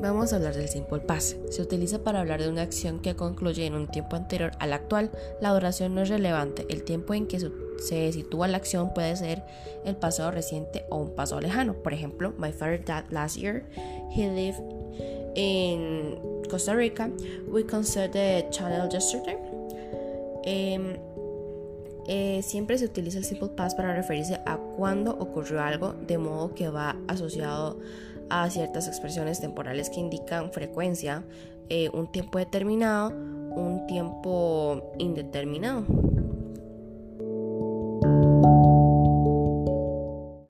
[0.00, 1.36] Vamos a hablar del simple past.
[1.50, 5.10] Se utiliza para hablar de una acción que concluye en un tiempo anterior al actual.
[5.40, 6.66] La duración no es relevante.
[6.68, 7.38] El tiempo en que
[7.78, 9.44] se sitúa la acción puede ser
[9.84, 11.74] el pasado reciente o un pasado lejano.
[11.74, 13.64] Por ejemplo, my father died last year.
[14.10, 14.60] He lived
[15.36, 16.18] in
[16.50, 17.08] Costa Rica.
[17.46, 19.38] We considered the channel yesterday.
[20.44, 20.96] Em,
[22.08, 26.54] eh, siempre se utiliza el simple past para referirse a cuando ocurrió algo, de modo
[26.54, 27.78] que va asociado
[28.32, 31.22] a ciertas expresiones temporales que indican frecuencia,
[31.68, 35.84] eh, un tiempo determinado, un tiempo indeterminado.